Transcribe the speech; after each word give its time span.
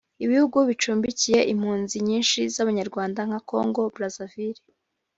Ibihugu 0.25 0.57
bicumbikiye 0.69 1.39
impunzi 1.53 1.95
nyinshi 2.07 2.39
z’Abanyarwanda 2.53 3.19
nka 3.27 3.39
Congo 3.49 3.81
Brazaville 3.95 4.61